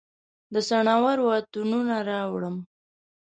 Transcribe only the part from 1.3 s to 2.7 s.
اتڼوڼه راوړم